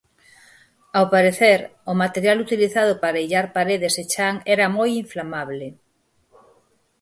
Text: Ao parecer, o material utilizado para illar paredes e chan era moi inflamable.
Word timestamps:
Ao 0.97 1.05
parecer, 1.15 1.59
o 1.91 1.93
material 2.03 2.37
utilizado 2.45 2.93
para 3.03 3.21
illar 3.25 3.47
paredes 3.57 3.93
e 4.01 4.05
chan 4.13 4.35
era 4.55 4.73
moi 4.77 4.91
inflamable. 5.03 5.67